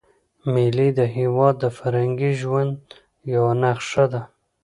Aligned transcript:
مېلې 0.53 0.89
د 0.99 1.01
هېواد 1.17 1.55
د 1.59 1.65
فرهنګي 1.77 2.31
ژوند 2.41 2.75
یوه 3.33 3.53
نخښه 3.61 4.05
ده. 4.11 4.21